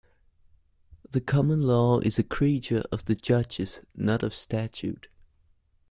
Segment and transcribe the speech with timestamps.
[1.11, 5.07] The common law is a creature of the judges, not of statute.